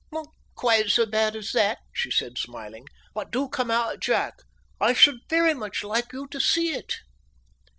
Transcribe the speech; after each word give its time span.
"Not 0.11 0.29
quite 0.55 0.89
so 0.89 1.05
bad 1.05 1.35
as 1.35 1.51
that," 1.51 1.77
she 1.93 2.09
said, 2.09 2.39
smiling. 2.39 2.87
"But 3.13 3.29
do 3.29 3.47
come 3.47 3.69
out, 3.69 3.99
Jack. 3.99 4.39
I 4.79 4.93
should 4.93 5.19
very 5.29 5.53
much 5.53 5.83
like 5.83 6.11
you 6.11 6.27
to 6.29 6.39
see 6.39 6.71
it." 6.73 6.95